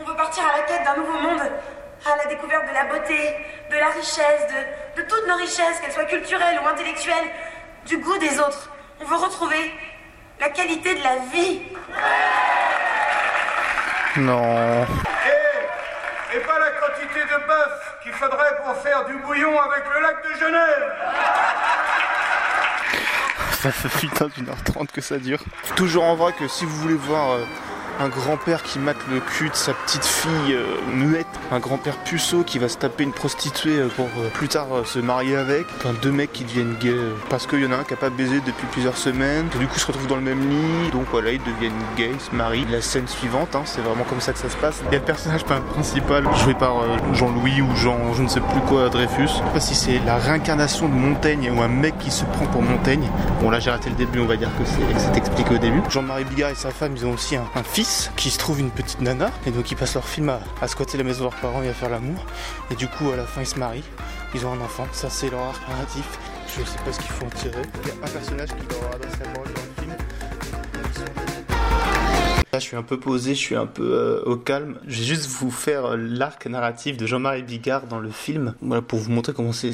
on 0.00 0.04
veut 0.04 0.16
partir 0.16 0.44
à 0.44 0.58
la 0.58 0.62
quête 0.64 0.84
d'un 0.84 0.96
nouveau 0.96 1.18
monde, 1.18 1.40
à 1.40 2.16
la 2.16 2.26
découverte 2.26 2.68
de 2.68 2.74
la 2.74 2.84
beauté, 2.84 3.36
de 3.70 3.76
la 3.76 3.88
richesse, 3.88 4.46
de, 4.96 5.02
de 5.02 5.08
toutes 5.08 5.26
nos 5.26 5.36
richesses, 5.36 5.80
qu'elles 5.80 5.92
soient 5.92 6.04
culturelles 6.04 6.60
ou 6.62 6.68
intellectuelles, 6.68 7.30
du 7.86 7.98
goût 7.98 8.18
des 8.18 8.38
autres. 8.38 8.70
On 9.00 9.04
veut 9.04 9.16
retrouver 9.16 9.74
la 10.40 10.50
qualité 10.50 10.94
de 10.94 11.02
la 11.02 11.16
vie. 11.32 11.62
Non. 14.16 14.82
Et, 14.82 16.36
et 16.36 16.40
pas 16.40 16.58
la 16.58 16.70
quantité 16.72 17.20
de 17.20 17.46
bœuf 17.46 17.94
qu'il 18.02 18.12
faudrait 18.12 18.56
pour 18.64 18.76
faire 18.76 19.04
du 19.06 19.14
bouillon 19.14 19.60
avec 19.60 19.84
le 19.94 20.00
lac 20.00 20.22
de 20.22 20.34
Genève. 20.38 20.92
Ça 23.62 23.70
fait 23.70 23.88
putain 24.00 24.28
d'une 24.36 24.48
heure 24.48 24.64
trente 24.64 24.90
que 24.90 25.00
ça 25.00 25.18
dure. 25.18 25.38
Toujours 25.76 26.02
en 26.02 26.16
vrai 26.16 26.32
que 26.32 26.48
si 26.48 26.64
vous 26.64 26.76
voulez 26.78 26.96
voir 26.96 27.30
euh, 27.30 27.44
un 28.00 28.08
grand-père 28.08 28.62
qui 28.62 28.78
mate 28.78 28.96
le 29.10 29.20
cul 29.20 29.48
de 29.48 29.54
sa 29.54 29.72
petite 29.74 30.04
fille 30.04 30.54
euh, 30.54 30.80
muette, 30.92 31.26
un 31.50 31.58
grand-père 31.58 31.96
puceau 31.98 32.42
qui 32.42 32.58
va 32.58 32.68
se 32.68 32.78
taper 32.78 33.04
une 33.04 33.12
prostituée 33.12 33.78
euh, 33.78 33.88
pour 33.88 34.06
euh, 34.18 34.28
plus 34.32 34.48
tard 34.48 34.66
se 34.84 34.98
marier 34.98 35.36
avec, 35.36 35.66
deux 36.02 36.12
mecs 36.12 36.32
qui 36.32 36.44
deviennent 36.44 36.74
gays 36.80 36.96
parce 37.28 37.46
qu'il 37.46 37.60
y 37.60 37.66
en 37.66 37.72
a 37.72 37.76
un 37.76 37.84
qui 37.84 37.94
a 37.94 37.96
pas 37.96 38.10
baisé 38.10 38.40
depuis 38.40 38.66
plusieurs 38.70 38.96
semaines, 38.96 39.48
du 39.58 39.66
coup 39.66 39.78
se 39.78 39.86
retrouvent 39.86 40.06
dans 40.06 40.16
le 40.16 40.22
même 40.22 40.40
lit, 40.48 40.90
donc 40.92 41.06
voilà 41.10 41.32
ils 41.32 41.42
deviennent 41.42 41.72
gays, 41.96 42.10
ils 42.12 42.20
se 42.20 42.34
marient. 42.34 42.66
La 42.70 42.80
scène 42.80 43.06
suivante, 43.08 43.54
hein, 43.54 43.62
c'est 43.64 43.80
vraiment 43.80 44.04
comme 44.04 44.20
ça 44.20 44.32
que 44.32 44.38
ça 44.38 44.48
se 44.48 44.56
passe. 44.56 44.80
Il 44.86 44.92
y 44.92 44.96
a 44.96 44.98
le 44.98 45.04
personnage 45.04 45.44
principal 45.44 46.24
joué 46.42 46.54
par 46.54 46.74
Jean-Louis 47.14 47.60
ou 47.62 47.76
Jean 47.76 48.14
je 48.14 48.22
ne 48.22 48.28
sais 48.28 48.40
plus 48.40 48.60
quoi 48.68 48.88
Dreyfus. 48.88 49.22
Je 49.22 49.26
sais 49.26 49.52
pas 49.52 49.60
si 49.60 49.74
c'est 49.74 50.00
la 50.06 50.16
réincarnation 50.16 50.88
de 50.88 50.94
Montaigne 50.94 51.52
ou 51.54 51.62
un 51.62 51.68
mec 51.68 51.98
qui 51.98 52.10
se 52.10 52.24
prend 52.24 52.46
pour 52.46 52.62
Montaigne. 52.62 53.08
Bon 53.40 53.50
là 53.50 53.60
j'ai 53.60 53.70
raté 53.70 53.90
le 53.90 53.96
début, 53.96 54.20
on 54.20 54.26
va 54.26 54.36
dire 54.36 54.50
que 54.58 54.64
c'est 54.64 54.98
c'est 54.98 55.16
expliqué 55.16 55.54
au 55.54 55.58
début. 55.58 55.82
Jean-Marie 55.88 56.24
Bigard 56.24 56.50
et 56.50 56.54
sa 56.54 56.70
femme 56.70 56.94
ils 56.96 57.06
ont 57.06 57.12
aussi 57.12 57.36
un, 57.36 57.44
un 57.54 57.62
fils 57.62 57.81
qui 58.16 58.30
se 58.30 58.38
trouve 58.38 58.60
une 58.60 58.70
petite 58.70 59.00
nana 59.00 59.30
et 59.46 59.50
donc 59.50 59.70
ils 59.70 59.76
passent 59.76 59.94
leur 59.94 60.08
film 60.08 60.28
à, 60.28 60.40
à 60.60 60.68
squatter 60.68 60.98
la 60.98 61.04
maison 61.04 61.20
de 61.20 61.24
leurs 61.30 61.40
parents 61.40 61.62
et 61.62 61.68
à 61.68 61.74
faire 61.74 61.90
l'amour. 61.90 62.24
Et 62.70 62.74
du 62.74 62.88
coup 62.88 63.10
à 63.10 63.16
la 63.16 63.24
fin 63.24 63.42
ils 63.42 63.46
se 63.46 63.58
marient, 63.58 63.84
ils 64.34 64.46
ont 64.46 64.52
un 64.52 64.60
enfant, 64.60 64.86
ça 64.92 65.10
c'est 65.10 65.30
leur 65.30 65.40
arc 65.40 65.68
narratif. 65.68 66.04
Je 66.48 66.64
sais 66.64 66.78
pas 66.84 66.92
ce 66.92 66.98
qu'il 66.98 67.10
faut 67.10 67.24
en 67.24 67.30
tirer. 67.30 67.62
Il 67.82 67.88
y 67.88 67.90
a 67.90 67.94
un 67.94 68.08
personnage 68.08 68.50
qui 68.50 68.66
leur 68.68 68.94
adresse 68.94 69.18
la 69.18 69.26
parole 69.30 69.48
dans 69.54 69.62
le 69.62 69.82
film. 69.82 69.96
Là, 72.52 72.58
je 72.58 72.64
suis 72.64 72.76
un 72.76 72.82
peu 72.82 73.00
posé, 73.00 73.34
je 73.34 73.40
suis 73.40 73.56
un 73.56 73.64
peu 73.64 73.94
euh, 73.94 74.22
au 74.26 74.36
calme. 74.36 74.78
Je 74.86 74.98
vais 74.98 75.04
juste 75.06 75.26
vous 75.26 75.50
faire 75.50 75.86
euh, 75.86 75.96
l'arc 75.96 76.44
narratif 76.44 76.98
de 76.98 77.06
Jean-Marie 77.06 77.42
Bigard 77.42 77.86
dans 77.86 77.98
le 77.98 78.10
film. 78.10 78.54
Voilà, 78.60 78.82
pour 78.82 78.98
vous 78.98 79.10
montrer 79.10 79.32
comment 79.32 79.52
c'est 79.54 79.72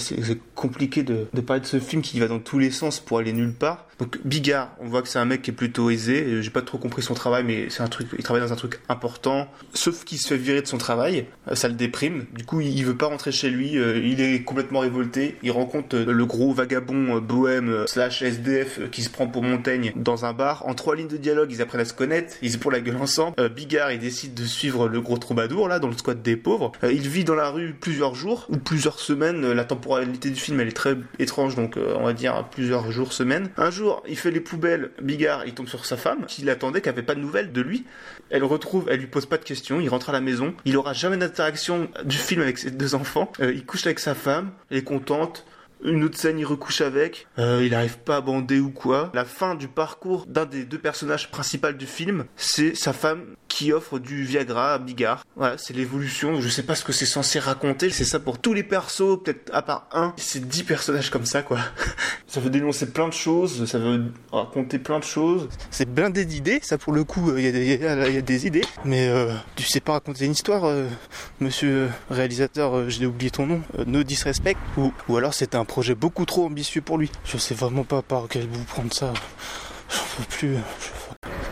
compliqué 0.54 1.02
de 1.02 1.26
parler 1.40 1.62
de 1.62 1.66
ce 1.66 1.80
film 1.80 2.02
qui 2.02 2.20
va 2.20 2.28
dans 2.28 2.38
tous 2.38 2.60
les 2.60 2.70
sens 2.70 3.00
pour 3.00 3.18
aller 3.18 3.32
nulle 3.32 3.54
part. 3.54 3.87
Donc, 3.98 4.18
Bigard, 4.24 4.70
on 4.80 4.86
voit 4.86 5.02
que 5.02 5.08
c'est 5.08 5.18
un 5.18 5.24
mec 5.24 5.42
qui 5.42 5.50
est 5.50 5.54
plutôt 5.54 5.90
aisé. 5.90 6.22
Euh, 6.24 6.42
J'ai 6.42 6.50
pas 6.50 6.62
trop 6.62 6.78
compris 6.78 7.02
son 7.02 7.14
travail, 7.14 7.42
mais 7.44 7.66
c'est 7.68 7.82
un 7.82 7.88
truc, 7.88 8.08
il 8.16 8.22
travaille 8.22 8.42
dans 8.46 8.52
un 8.52 8.56
truc 8.56 8.78
important. 8.88 9.48
Sauf 9.74 10.04
qu'il 10.04 10.18
se 10.18 10.28
fait 10.28 10.36
virer 10.36 10.62
de 10.62 10.66
son 10.66 10.78
travail. 10.78 11.26
Euh, 11.50 11.54
Ça 11.54 11.68
le 11.68 11.74
déprime. 11.74 12.26
Du 12.34 12.44
coup, 12.44 12.60
il 12.60 12.84
veut 12.84 12.96
pas 12.96 13.06
rentrer 13.06 13.32
chez 13.32 13.50
lui. 13.50 13.76
euh, 13.78 13.98
Il 14.04 14.20
est 14.20 14.42
complètement 14.42 14.80
révolté. 14.80 15.36
Il 15.42 15.50
rencontre 15.50 15.96
le 15.96 16.26
gros 16.26 16.52
vagabond 16.52 17.18
bohème 17.18 17.84
slash 17.86 18.22
SDF 18.22 18.88
qui 18.90 19.02
se 19.02 19.10
prend 19.10 19.26
pour 19.26 19.42
Montaigne 19.42 19.92
dans 19.96 20.24
un 20.24 20.32
bar. 20.32 20.66
En 20.68 20.74
trois 20.74 20.94
lignes 20.94 21.08
de 21.08 21.16
dialogue, 21.16 21.50
ils 21.50 21.60
apprennent 21.62 21.80
à 21.80 21.84
se 21.84 21.92
connaître. 21.94 22.36
Ils 22.42 22.52
se 22.52 22.58
pour 22.58 22.70
la 22.70 22.80
gueule 22.80 22.96
ensemble. 22.96 23.34
Bigard, 23.50 23.90
il 23.92 23.98
décide 23.98 24.34
de 24.34 24.44
suivre 24.44 24.88
le 24.88 25.00
gros 25.00 25.18
troubadour 25.18 25.68
là 25.68 25.78
dans 25.80 25.88
le 25.88 25.96
squat 25.96 26.20
des 26.22 26.36
pauvres. 26.36 26.72
Il 26.82 27.08
vit 27.08 27.24
dans 27.24 27.34
la 27.34 27.50
rue 27.50 27.74
plusieurs 27.78 28.14
jours 28.14 28.46
ou 28.48 28.56
plusieurs 28.58 29.00
semaines. 29.00 29.52
La 29.52 29.64
temporalité 29.64 30.30
du 30.30 30.38
film 30.40 30.60
elle 30.60 30.68
est 30.68 30.72
très 30.72 30.96
étrange, 31.18 31.56
donc 31.56 31.76
on 31.76 32.04
va 32.04 32.12
dire 32.12 32.44
plusieurs 32.50 32.90
jours, 32.92 33.12
semaines. 33.12 33.48
Un 33.56 33.70
jour, 33.70 33.87
il 34.08 34.16
fait 34.16 34.30
les 34.30 34.40
poubelles. 34.40 34.90
Bigard, 35.00 35.46
il 35.46 35.54
tombe 35.54 35.68
sur 35.68 35.84
sa 35.84 35.96
femme 35.96 36.26
qui 36.26 36.42
l'attendait, 36.42 36.80
qui 36.80 36.88
avait 36.88 37.02
pas 37.02 37.14
de 37.14 37.20
nouvelles 37.20 37.52
de 37.52 37.60
lui. 37.60 37.84
Elle 38.30 38.44
retrouve, 38.44 38.86
elle 38.90 39.00
lui 39.00 39.06
pose 39.06 39.26
pas 39.26 39.38
de 39.38 39.44
questions. 39.44 39.80
Il 39.80 39.88
rentre 39.88 40.10
à 40.10 40.12
la 40.12 40.20
maison. 40.20 40.54
Il 40.64 40.76
aura 40.76 40.92
jamais 40.92 41.16
d'interaction 41.16 41.88
du 42.04 42.16
film 42.16 42.42
avec 42.42 42.58
ses 42.58 42.70
deux 42.70 42.94
enfants. 42.94 43.32
Euh, 43.40 43.52
il 43.52 43.64
couche 43.64 43.86
avec 43.86 43.98
sa 43.98 44.14
femme. 44.14 44.52
Elle 44.70 44.78
est 44.78 44.84
contente. 44.84 45.44
Une 45.84 46.02
autre 46.04 46.18
scène, 46.18 46.38
il 46.38 46.44
recouche 46.44 46.80
avec. 46.80 47.26
Euh, 47.38 47.62
il 47.64 47.74
arrive 47.74 47.98
pas 47.98 48.16
à 48.16 48.20
bander 48.20 48.58
ou 48.60 48.70
quoi. 48.70 49.10
La 49.14 49.24
fin 49.24 49.54
du 49.54 49.68
parcours 49.68 50.26
d'un 50.26 50.44
des 50.46 50.64
deux 50.64 50.78
personnages 50.78 51.30
principaux 51.30 51.72
du 51.72 51.86
film, 51.86 52.24
c'est 52.36 52.74
sa 52.74 52.92
femme 52.92 53.24
qui 53.48 53.72
offre 53.72 53.98
du 53.98 54.24
Viagra 54.24 54.74
à 54.74 54.78
Bigard. 54.78 55.24
Voilà, 55.36 55.56
c'est 55.58 55.74
l'évolution. 55.74 56.40
Je 56.40 56.48
sais 56.48 56.62
pas 56.62 56.74
ce 56.74 56.84
que 56.84 56.92
c'est 56.92 57.06
censé 57.06 57.38
raconter. 57.38 57.90
C'est 57.90 58.04
ça 58.04 58.18
pour 58.20 58.38
tous 58.38 58.54
les 58.54 58.62
persos, 58.62 59.22
peut-être 59.24 59.50
à 59.54 59.62
part 59.62 59.88
un. 59.92 60.12
C'est 60.16 60.46
dix 60.46 60.62
personnages 60.64 61.10
comme 61.10 61.24
ça, 61.24 61.42
quoi. 61.42 61.58
ça 62.26 62.40
veut 62.40 62.50
dénoncer 62.50 62.86
plein 62.90 63.08
de 63.08 63.12
choses. 63.14 63.64
Ça 63.66 63.78
veut 63.78 64.04
raconter 64.32 64.78
plein 64.78 64.98
de 64.98 65.04
choses. 65.04 65.48
C'est 65.70 65.88
blindé 65.92 66.24
d'idées. 66.24 66.60
Ça, 66.62 66.76
pour 66.78 66.92
le 66.92 67.04
coup, 67.04 67.32
il 67.36 67.44
y, 67.44 67.48
a 67.48 68.20
des- 68.22 68.46
idées. 68.46 68.64
Mais 68.84 69.08
euh, 69.08 69.32
tu 69.56 69.64
sais 69.64 69.80
pas 69.80 69.92
raconter 69.92 70.24
une 70.26 70.32
histoire, 70.32 70.64
euh, 70.64 70.86
monsieur 71.40 71.88
réalisateur. 72.10 72.76
euh, 72.76 72.88
J'ai 72.88 73.06
oublié 73.06 73.30
ton 73.30 73.46
nom. 73.46 73.60
Euh, 73.78 73.84
no 73.86 74.02
disrespect. 74.02 74.56
Ou, 74.76 74.92
ou 75.08 75.16
alors 75.16 75.34
c'était 75.34 75.56
un 75.56 75.64
projet 75.68 75.94
beaucoup 75.94 76.24
trop 76.24 76.46
ambitieux 76.46 76.80
pour 76.80 76.98
lui. 76.98 77.12
Je 77.24 77.36
sais 77.36 77.54
vraiment 77.54 77.84
pas 77.84 78.02
par 78.02 78.26
quel 78.28 78.48
bout 78.48 78.64
prendre 78.64 78.92
ça. 78.92 79.12
J'en 79.88 80.02
peux 80.16 80.24
plus. 80.28 80.56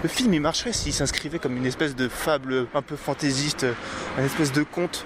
Le 0.02 0.08
film 0.08 0.34
il 0.34 0.40
marcherait 0.40 0.72
s'il 0.72 0.92
s'inscrivait 0.92 1.38
comme 1.38 1.56
une 1.56 1.66
espèce 1.66 1.94
de 1.94 2.08
fable 2.08 2.66
un 2.74 2.82
peu 2.82 2.96
fantaisiste, 2.96 3.64
un 4.18 4.24
espèce 4.24 4.50
de 4.52 4.64
conte. 4.64 5.04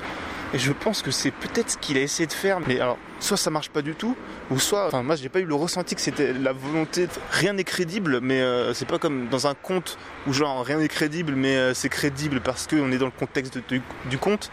Et 0.52 0.58
je 0.58 0.72
pense 0.72 1.02
que 1.02 1.10
c'est 1.10 1.30
peut-être 1.30 1.70
ce 1.70 1.76
qu'il 1.78 1.96
a 1.96 2.00
essayé 2.00 2.26
de 2.26 2.32
faire, 2.32 2.58
mais 2.66 2.80
alors 2.80 2.98
soit 3.20 3.36
ça 3.36 3.50
marche 3.50 3.68
pas 3.68 3.82
du 3.82 3.94
tout, 3.94 4.16
ou 4.50 4.58
soit, 4.58 4.86
enfin 4.86 5.02
moi 5.02 5.14
j'ai 5.14 5.28
pas 5.28 5.40
eu 5.40 5.44
le 5.44 5.54
ressenti 5.54 5.94
que 5.94 6.00
c'était 6.00 6.32
la 6.32 6.52
volonté. 6.52 7.06
Rien 7.30 7.52
n'est 7.52 7.64
crédible, 7.64 8.20
mais 8.20 8.40
euh, 8.40 8.74
c'est 8.74 8.86
pas 8.88 8.98
comme 8.98 9.28
dans 9.28 9.46
un 9.46 9.54
conte 9.54 9.96
où 10.26 10.32
genre 10.32 10.64
rien 10.64 10.78
n'est 10.78 10.88
crédible, 10.88 11.34
mais 11.36 11.56
euh, 11.56 11.74
c'est 11.74 11.88
crédible 11.88 12.40
parce 12.40 12.66
qu'on 12.66 12.90
est 12.90 12.98
dans 12.98 13.06
le 13.06 13.12
contexte 13.12 13.58
du, 13.68 14.18
conte. 14.18 14.50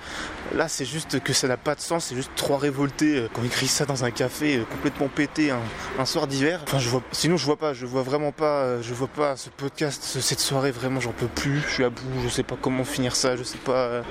Là 0.53 0.67
c'est 0.67 0.85
juste 0.85 1.19
que 1.23 1.33
ça 1.33 1.47
n'a 1.47 1.57
pas 1.57 1.73
de 1.75 1.81
sens, 1.81 2.05
c'est 2.05 2.15
juste 2.15 2.31
trois 2.35 2.57
révoltés 2.59 3.17
euh, 3.17 3.27
qui 3.33 3.39
ont 3.39 3.43
écrit 3.43 3.67
ça 3.67 3.85
dans 3.85 4.03
un 4.03 4.11
café 4.11 4.57
euh, 4.57 4.63
complètement 4.69 5.07
pété 5.07 5.51
un, 5.51 6.05
soir 6.05 6.27
d'hiver. 6.27 6.59
Enfin 6.63 6.79
je 6.79 6.89
vois, 6.89 7.01
sinon 7.11 7.37
je 7.37 7.45
vois 7.45 7.57
pas, 7.57 7.73
je 7.73 7.85
vois 7.87 8.03
vraiment 8.03 8.31
pas, 8.31 8.81
je 8.81 8.93
vois 8.93 9.07
pas 9.07 9.35
ce 9.35 9.49
podcast, 9.49 10.03
ce- 10.03 10.21
cette 10.21 10.41
soirée 10.41 10.71
vraiment 10.71 10.99
j'en 10.99 11.11
peux 11.13 11.27
plus. 11.27 11.61
Je 11.67 11.73
suis 11.73 11.83
à 11.83 11.89
bout, 11.89 12.03
je 12.23 12.29
sais 12.29 12.43
pas 12.43 12.57
comment 12.61 12.83
finir 12.83 13.15
ça, 13.15 13.35
je 13.35 13.43
sais 13.43 13.57
pas. 13.57 14.03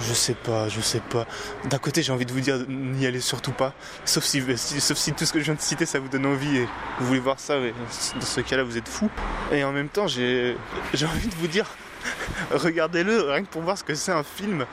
Je 0.00 0.14
sais 0.14 0.34
pas, 0.34 0.68
je 0.68 0.80
sais 0.80 1.00
pas. 1.00 1.26
D'un 1.68 1.78
côté, 1.78 2.02
j'ai 2.02 2.12
envie 2.12 2.26
de 2.26 2.32
vous 2.32 2.40
dire 2.40 2.58
n'y 2.68 3.06
allez 3.06 3.20
surtout 3.20 3.52
pas. 3.52 3.74
Sauf 4.04 4.24
si, 4.24 4.42
sauf 4.56 4.96
si 4.96 5.12
tout 5.12 5.24
ce 5.24 5.32
que 5.32 5.40
je 5.40 5.44
viens 5.44 5.54
de 5.54 5.60
citer, 5.60 5.86
ça 5.86 5.98
vous 5.98 6.08
donne 6.08 6.26
envie 6.26 6.58
et 6.58 6.68
vous 6.98 7.06
voulez 7.06 7.20
voir 7.20 7.38
ça. 7.38 7.58
dans 7.58 8.20
ce 8.20 8.40
cas-là, 8.40 8.62
vous 8.62 8.76
êtes 8.76 8.88
fou. 8.88 9.10
Et 9.52 9.64
en 9.64 9.72
même 9.72 9.88
temps, 9.88 10.06
j'ai 10.06 10.56
envie 10.94 11.28
de 11.28 11.34
vous 11.36 11.48
dire 11.48 11.66
regardez-le, 12.50 13.30
rien 13.30 13.42
que 13.42 13.48
pour 13.48 13.62
voir 13.62 13.78
ce 13.78 13.84
que 13.84 13.94
c'est 13.94 14.12
un 14.12 14.22
film 14.22 14.66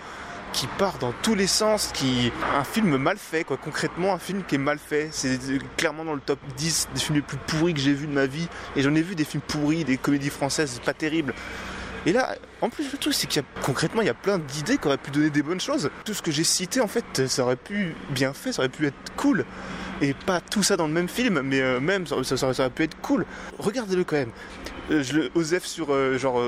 qui 0.54 0.68
part 0.78 0.98
dans 0.98 1.14
tous 1.22 1.36
les 1.36 1.48
sens, 1.48 1.92
qui 1.94 2.32
un 2.56 2.64
film 2.64 2.98
mal 2.98 3.18
fait 3.18 3.44
quoi. 3.44 3.58
Concrètement, 3.58 4.14
un 4.14 4.20
film 4.20 4.44
qui 4.48 4.56
est 4.56 4.60
mal 4.60 4.80
fait. 4.80 5.10
C'est 5.12 5.38
clairement 5.76 6.06
dans 6.06 6.16
le 6.16 6.22
top 6.22 6.40
10 6.56 6.90
des 6.94 7.00
films 7.00 7.16
les 7.18 7.22
plus 7.22 7.38
pourris 7.38 7.74
que 7.74 7.80
j'ai 7.80 7.94
vu 7.94 8.08
de 8.08 8.14
ma 8.14 8.26
vie. 8.26 8.48
Et 8.76 8.82
j'en 8.82 8.96
ai 8.96 9.02
vu 9.02 9.16
des 9.16 9.26
films 9.26 9.44
pourris, 9.46 9.84
des 9.84 9.98
comédies 9.98 10.30
françaises 10.30 10.80
pas 10.84 10.94
terribles. 10.94 11.34
Et 12.08 12.14
là, 12.14 12.38
en 12.62 12.70
plus, 12.70 12.90
le 12.90 12.98
truc, 12.98 13.14
c'est 13.14 13.28
qu'il 13.28 13.42
y 13.42 13.46
a 13.46 13.62
concrètement, 13.62 14.02
il 14.02 14.06
y 14.06 14.10
a 14.10 14.14
plein 14.14 14.40
d'idées 14.40 14.78
qui 14.78 14.88
auraient 14.88 14.98
pu 14.98 15.12
donner 15.12 15.30
des 15.30 15.44
bonnes 15.44 15.60
choses. 15.60 15.90
Tout 16.06 16.14
ce 16.14 16.22
que 16.22 16.32
j'ai 16.32 16.46
cité, 16.46 16.80
en 16.80 16.88
fait, 16.88 17.28
ça 17.28 17.44
aurait 17.44 17.58
pu 17.58 17.96
bien 18.12 18.32
fait, 18.32 18.54
ça 18.54 18.62
aurait 18.62 18.70
pu 18.70 18.88
être 18.88 18.96
cool. 19.18 19.46
Et 20.02 20.14
pas 20.14 20.42
tout 20.42 20.62
ça 20.64 20.78
dans 20.78 20.88
le 20.88 20.94
même 20.94 21.10
film, 21.10 21.42
mais 21.44 21.62
euh, 21.62 21.80
même, 21.80 22.06
ça, 22.06 22.24
ça- 22.24 22.38
ça 22.38 22.48
aurait 22.64 22.70
pu 22.70 22.84
être 22.84 22.98
cool. 23.02 23.26
Regardez-le 23.58 24.04
quand 24.04 24.16
même. 24.18 24.32
Euh, 24.92 25.30
Osef 25.36 25.66
sur, 25.66 25.88
euh, 25.92 26.18
genre, 26.18 26.40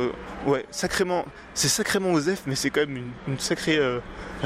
ouais, 0.46 0.66
sacrément, 0.72 1.26
c'est 1.54 1.68
sacrément 1.68 2.12
Osef, 2.12 2.44
mais 2.46 2.56
c'est 2.56 2.70
quand 2.70 2.82
même 2.82 3.02
une, 3.28 3.40
sacrée. 3.40 3.80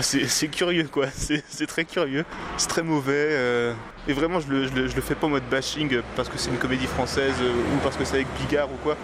c'est 0.02 0.48
curieux, 0.48 0.88
quoi. 0.92 1.08
C'est 1.16 1.68
très 1.68 1.86
curieux. 1.86 2.26
C'est 2.58 2.68
très 2.70 2.82
mauvais. 2.82 3.74
et 4.08 4.14
vraiment, 4.14 4.40
je 4.40 4.48
le, 4.48 4.66
le, 4.68 4.88
fais 5.02 5.16
pas 5.16 5.28
en 5.28 5.32
mode 5.32 5.44
bashing 5.52 6.00
parce 6.16 6.30
que 6.30 6.38
c'est 6.38 6.50
une 6.50 6.58
comédie 6.58 6.88
française 6.88 7.36
ou 7.42 7.78
parce 7.84 7.96
que 7.98 8.04
c'est 8.06 8.16
avec 8.16 8.28
Bigard 8.40 8.72
ou 8.72 8.78
quoi. 8.84 8.98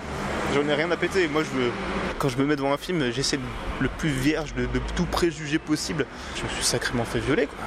J'en 0.56 0.68
ai 0.68 0.74
rien 0.74 0.90
à 0.90 0.98
péter. 0.98 1.28
Moi, 1.28 1.44
je 1.44 1.50
veux, 1.60 1.72
quand 2.18 2.30
je 2.30 2.38
me 2.38 2.46
mets 2.46 2.56
devant 2.56 2.74
un 2.74 2.78
film, 2.78 3.12
j'essaie 3.12 3.40
le 3.80 3.90
plus 3.90 4.10
vierge 4.10 4.56
de, 4.56 4.62
de 4.64 4.80
tout 4.96 5.06
préjugé 5.06 5.60
possible. 5.60 6.06
Je 6.36 6.44
me 6.44 6.50
suis 6.50 6.64
sacrément 6.64 7.06
fait 7.06 7.20
violer, 7.20 7.46
quoi. 7.46 7.58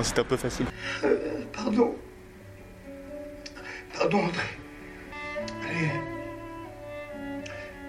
Bon, 0.00 0.04
c'était 0.04 0.20
un 0.20 0.24
peu 0.24 0.36
facile. 0.36 0.66
Pardon. 1.52 1.94
Pardon, 3.96 4.18
André. 4.18 4.46
Allez. 5.68 5.90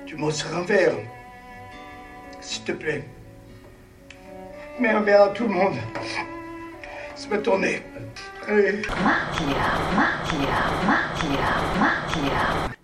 Tu 0.06 0.18
m'en 0.18 0.30
sers 0.30 0.56
un 0.56 0.64
verre. 0.64 0.96
S'il 2.42 2.64
te 2.64 2.74
plaît. 2.74 3.06
Mets 4.80 4.90
un 4.90 5.02
verre 5.02 5.24
à 5.24 5.30
tout 5.30 5.44
le 5.44 5.54
monde. 5.54 5.76
C'est 7.16 7.30
ma 7.30 7.38
tournée. 7.38 7.82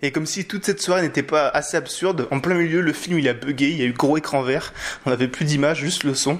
Et 0.00 0.12
comme 0.12 0.26
si 0.26 0.44
toute 0.44 0.64
cette 0.64 0.80
soirée 0.80 1.02
n'était 1.02 1.24
pas 1.24 1.48
assez 1.48 1.76
absurde, 1.76 2.28
en 2.30 2.38
plein 2.40 2.54
milieu, 2.54 2.80
le 2.80 2.92
film 2.92 3.18
il 3.18 3.28
a 3.28 3.32
bugué, 3.32 3.66
il 3.70 3.78
y 3.78 3.82
a 3.82 3.86
eu 3.86 3.92
gros 3.92 4.16
écran 4.16 4.42
vert, 4.42 4.72
on 5.04 5.10
n'avait 5.10 5.26
plus 5.28 5.44
d'image, 5.44 5.78
juste 5.80 6.04
le 6.04 6.14
son. 6.14 6.38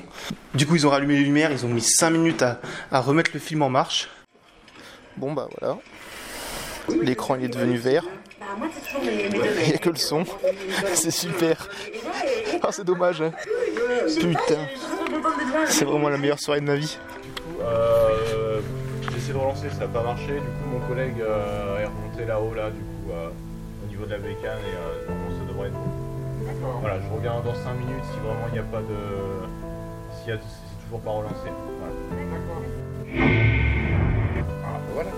Du 0.55 0.67
coup, 0.67 0.77
ils 0.77 0.87
ont 0.87 0.91
rallumé 0.91 1.17
les 1.17 1.25
lumières, 1.25 1.51
ils 1.51 1.67
ont 1.67 1.69
mis 1.69 1.83
5 1.83 2.11
minutes 2.11 2.43
à, 2.43 3.01
remettre 3.01 3.33
le 3.35 3.41
film 3.41 3.63
en 3.63 3.69
marche. 3.71 4.09
Bon, 5.17 5.33
bah 5.33 5.49
voilà. 5.59 5.79
L'écran 7.03 7.35
il 7.37 7.45
est 7.45 7.49
devenu 7.49 7.77
vert. 7.77 8.05
Il 9.03 9.69
n'y 9.69 9.75
a 9.75 9.79
que 9.79 9.91
le 9.91 9.97
son. 9.97 10.25
C'est 10.95 11.11
super. 11.11 11.69
Ah, 12.63 12.69
c'est 12.73 12.85
dommage. 12.85 13.21
hein. 13.23 13.33
Putain. 14.07 14.67
C'est 15.67 15.85
vraiment 15.85 16.09
la 16.09 16.19
meilleure 16.19 16.41
soirée 16.41 16.61
de 16.61 16.67
ma 16.67 16.77
vie. 16.77 16.99
Euh, 17.61 18.08
essayé 19.29 19.35
de 19.35 19.45
relancer, 19.45 19.71
ça 19.71 19.81
n'a 19.81 19.89
pas 19.89 20.03
marché. 20.03 20.35
Du 20.35 20.41
coup, 20.41 20.69
mon 20.73 20.81
collègue 20.89 21.21
euh, 21.21 21.81
est 21.81 21.85
remonté 21.85 22.25
là-haut, 22.25 22.55
là, 22.55 22.71
du 22.71 22.81
coup, 22.81 23.13
euh, 23.13 23.29
au 23.85 23.89
niveau 23.89 24.07
de 24.07 24.11
la 24.11 24.19
bécane, 24.19 24.59
et 24.59 24.75
euh, 24.75 25.09
normalement, 25.09 25.39
ça 25.39 25.45
devrait 25.53 25.69
être 25.69 25.75
bon. 25.75 26.81
Voilà, 26.81 27.01
je 27.01 27.09
reviens 27.09 27.41
dans 27.41 27.55
5 27.55 27.75
minutes 27.75 28.05
si 28.11 28.19
vraiment 28.21 28.47
il 28.49 28.53
n'y 28.55 28.59
a 28.59 28.63
pas 28.63 28.81
de. 28.81 28.97
S'il 30.17 30.31
y 30.31 30.33
a, 30.33 30.39
si 30.39 30.45
c'est 30.49 30.85
toujours 30.85 31.01
pas 31.01 31.11
relancé. 31.11 31.51
Voilà. 31.79 31.95
Ah, 34.65 34.79
voilà. 34.95 35.11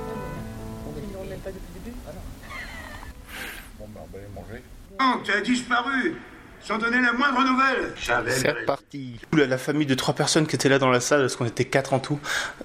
Bon, 3.79 3.87
bah, 3.89 4.01
on 4.03 4.13
va 4.13 4.19
aller 4.19 4.29
manger. 4.35 4.63
Non, 4.99 5.23
tu 5.23 5.33
as 5.33 5.41
disparu 5.41 6.17
sans 6.61 6.79
donner 6.79 7.01
la 7.01 7.13
moindre 7.13 7.45
nouvelle. 7.45 7.93
C'est 7.97 8.80
reparti. 8.91 9.17
La, 9.33 9.59
famille 9.59 9.87
de 9.87 9.95
trois 9.95 10.15
personnes 10.15 10.47
qui 10.47 10.57
étaient 10.57 10.69
là 10.69 10.79
dans 10.79 10.91
la 10.91 11.01
salle, 11.01 11.21
parce 11.21 11.37
qu'on 11.37 11.47
était 11.47 11.65
quatre 11.65 11.93
en 11.93 11.99
tout, 11.99 12.19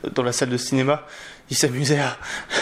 euh, 0.04 0.10
dans 0.10 0.24
la 0.24 0.32
salle 0.32 0.50
de 0.50 0.58
cinéma, 0.58 1.06
ils 1.50 1.58
s'amusaient 1.58 2.00
à, 2.00 2.18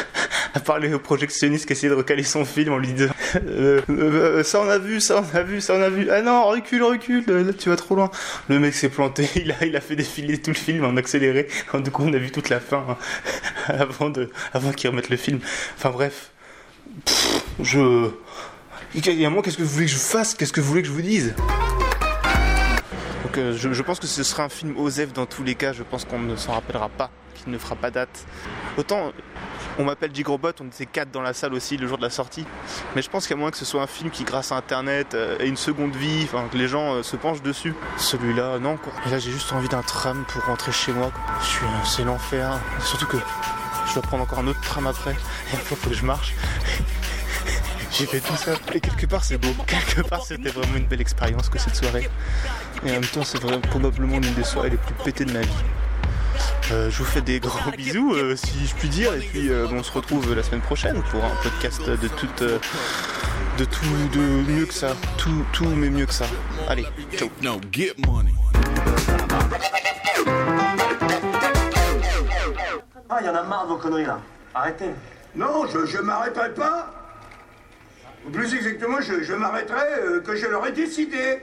parler 0.65 0.93
au 0.93 0.99
projectionniste 0.99 1.65
qui 1.65 1.73
essayait 1.73 1.89
de 1.89 1.95
recaler 1.95 2.23
son 2.23 2.45
film 2.45 2.73
en 2.73 2.77
lui 2.77 2.93
disant 2.93 3.11
euh, 3.35 3.81
euh, 3.89 4.43
Ça 4.43 4.61
on 4.61 4.69
a 4.69 4.77
vu, 4.77 5.01
ça 5.01 5.21
on 5.21 5.35
a 5.35 5.41
vu, 5.41 5.61
ça 5.61 5.75
on 5.75 5.81
a 5.81 5.89
vu. 5.89 6.09
Ah 6.11 6.21
non, 6.21 6.45
recule, 6.45 6.83
recule, 6.83 7.25
là 7.27 7.53
tu 7.53 7.69
vas 7.69 7.75
trop 7.75 7.95
loin. 7.95 8.11
Le 8.49 8.59
mec 8.59 8.73
s'est 8.73 8.89
planté, 8.89 9.29
il 9.35 9.75
a, 9.75 9.81
fait 9.81 9.95
défiler 9.95 10.39
tout 10.41 10.51
le 10.51 10.55
film 10.55 10.85
en 10.85 10.97
accéléré. 10.97 11.47
Du 11.73 11.91
coup, 11.91 12.03
on 12.05 12.13
a 12.13 12.17
vu 12.17 12.31
toute 12.31 12.49
la 12.49 12.59
fin 12.59 12.85
hein, 12.89 12.97
avant, 13.67 14.09
de, 14.09 14.29
avant 14.53 14.71
qu'ils 14.71 14.89
remettent 14.89 15.09
le 15.09 15.17
film. 15.17 15.39
Enfin 15.77 15.89
bref. 15.89 16.29
Je. 17.61 18.09
Il 18.95 19.19
y 19.19 19.25
a 19.25 19.31
qu'est-ce 19.41 19.57
que 19.57 19.63
vous 19.63 19.69
voulez 19.69 19.85
que 19.87 19.91
je 19.91 19.97
fasse? 19.97 20.35
Qu'est-ce 20.35 20.53
que 20.53 20.61
vous 20.61 20.67
voulez 20.67 20.83
que 20.83 20.87
je 20.87 20.93
vous 20.93 21.01
dise? 21.01 21.33
Donc 23.33 23.39
euh, 23.39 23.57
je, 23.57 23.81
pense 23.81 23.99
que 23.99 24.05
ce 24.05 24.21
sera 24.21 24.43
un 24.43 24.49
film 24.49 24.77
Osef 24.77 25.11
dans 25.11 25.25
tous 25.25 25.43
les 25.43 25.55
cas, 25.55 25.73
je 25.73 25.81
pense 25.81 26.05
qu'on 26.05 26.19
ne 26.19 26.35
s'en 26.35 26.51
rappellera 26.51 26.87
pas, 26.87 27.09
qu'il 27.33 27.51
ne 27.51 27.57
fera 27.57 27.75
pas 27.75 27.89
date. 27.89 28.27
Autant 28.77 29.11
On 29.79 29.85
m'appelle 29.85 30.13
Gigrobot, 30.13 30.51
on 30.61 30.67
était 30.67 30.85
quatre 30.85 31.09
dans 31.09 31.23
la 31.23 31.33
salle 31.33 31.55
aussi 31.55 31.77
le 31.77 31.87
jour 31.87 31.97
de 31.97 32.03
la 32.03 32.11
sortie. 32.11 32.45
Mais 32.95 33.01
je 33.01 33.09
pense 33.09 33.31
a 33.31 33.35
moins 33.35 33.49
que 33.49 33.57
ce 33.57 33.65
soit 33.65 33.81
un 33.81 33.87
film 33.87 34.11
qui, 34.11 34.23
grâce 34.23 34.51
à 34.51 34.55
Internet, 34.55 35.15
euh, 35.15 35.39
ait 35.39 35.47
une 35.47 35.57
seconde 35.57 35.95
vie, 35.95 36.27
que 36.51 36.57
les 36.57 36.67
gens 36.67 36.93
euh, 36.93 37.01
se 37.01 37.15
penchent 37.15 37.41
dessus. 37.41 37.73
Celui-là, 37.97 38.59
non 38.59 38.77
quoi. 38.77 38.93
Et 39.07 39.09
là, 39.09 39.17
j'ai 39.17 39.31
juste 39.31 39.51
envie 39.51 39.69
d'un 39.69 39.81
tram 39.81 40.25
pour 40.27 40.45
rentrer 40.45 40.71
chez 40.71 40.91
moi. 40.91 41.11
Je 41.41 41.45
suis, 41.45 41.65
euh, 41.65 41.85
c'est 41.85 42.03
l'enfer. 42.03 42.59
Surtout 42.81 43.07
que 43.07 43.17
je 43.87 43.93
dois 43.95 44.03
prendre 44.03 44.21
encore 44.21 44.39
un 44.39 44.47
autre 44.47 44.61
tram 44.61 44.85
après. 44.85 45.15
Après, 45.53 45.75
faut 45.75 45.89
que 45.89 45.95
je 45.95 46.05
marche. 46.05 46.35
J'ai 47.93 48.07
fait 48.07 48.19
tout 48.21 48.35
ça. 48.35 48.53
Et 48.73 48.79
quelque 48.79 49.05
part, 49.05 49.23
c'est 49.23 49.37
beau. 49.37 49.49
Quelque 49.67 50.01
part, 50.07 50.25
c'était 50.25 50.49
vraiment 50.49 50.77
une 50.77 50.85
belle 50.87 51.01
expérience 51.01 51.47
que 51.47 51.59
cette 51.59 51.75
soirée. 51.75 52.09
Et 52.83 52.89
en 52.89 52.93
même 52.93 53.05
temps, 53.05 53.23
c'est 53.23 53.39
vraiment 53.39 53.61
probablement 53.61 54.17
l'une 54.17 54.33
des 54.33 54.43
soirées 54.43 54.71
les 54.71 54.77
plus 54.77 54.95
pétées 55.03 55.25
de 55.25 55.31
ma 55.31 55.41
vie. 55.41 55.63
Euh, 56.71 56.89
je 56.89 56.97
vous 56.97 57.05
fais 57.05 57.21
des 57.21 57.39
grands 57.39 57.69
bisous, 57.77 58.13
euh, 58.15 58.35
si 58.35 58.65
je 58.65 58.73
puis 58.73 58.89
dire, 58.89 59.13
et 59.13 59.19
puis 59.19 59.49
euh, 59.49 59.67
on 59.71 59.83
se 59.83 59.91
retrouve 59.91 60.33
la 60.33 60.41
semaine 60.41 60.61
prochaine 60.61 61.03
pour 61.11 61.23
un 61.23 61.35
podcast 61.43 61.85
de 61.85 62.07
tout, 62.07 62.27
euh, 62.41 62.57
de 63.59 63.65
tout, 63.65 63.85
de 64.13 64.19
mieux 64.51 64.65
que 64.65 64.73
ça, 64.73 64.95
tout, 65.17 65.45
tout 65.51 65.65
mais 65.65 65.89
mieux 65.91 66.07
que 66.07 66.13
ça. 66.13 66.25
Allez, 66.67 66.87
ciao. 67.15 67.29
No, 67.43 67.61
get 67.71 67.93
money. 68.07 68.33
Ah, 73.09 73.17
il 73.21 73.27
y 73.27 73.29
en 73.29 73.35
a 73.35 73.43
marre 73.43 73.65
de 73.65 73.69
vos 73.69 73.77
conneries 73.77 74.05
là. 74.05 74.19
Arrêtez. 74.55 74.89
Non, 75.35 75.67
je, 75.71 75.85
je 75.85 75.99
m'arrêterai 75.99 76.53
pas. 76.55 77.02
Plus 78.31 78.55
exactement, 78.55 79.01
je, 79.01 79.33
m'arrêterai 79.33 79.81
euh, 79.99 80.21
que 80.21 80.35
je 80.35 80.47
l'aurai 80.47 80.71
décidé. 80.71 81.39